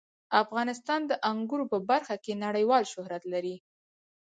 [0.43, 3.55] افغانستان د انګورو په برخه کې نړیوال شهرت لري.